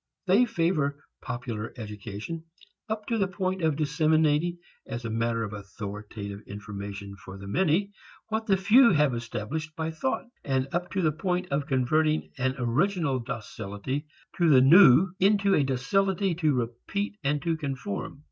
[0.25, 2.45] They favor popular education
[2.89, 7.91] up to the point of disseminating as matter of authoritative information for the many
[8.29, 12.55] what the few have established by thought, and up to the point of converting an
[12.57, 18.19] original docility to the new into a docility to repeat and to conform.